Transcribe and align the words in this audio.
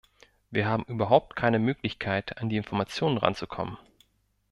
Wir 0.49 0.65
haben 0.65 0.83
überhaupt 0.87 1.35
keine 1.35 1.59
Möglichkeit, 1.59 2.39
an 2.39 2.49
die 2.49 2.57
Informationen 2.57 3.19
ranzukommen! 3.19 3.77